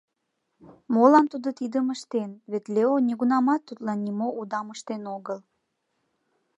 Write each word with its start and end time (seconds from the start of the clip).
Молан 0.93 1.25
тудо 1.31 1.49
тидым 1.59 1.87
ыштен, 1.95 2.31
вет 2.51 2.65
Лео 2.75 2.95
нигунамат 3.07 3.61
тудлан 3.67 3.99
нимо 4.07 4.27
удам 4.39 4.67
ыштен 4.75 5.03
огыл. 5.15 5.39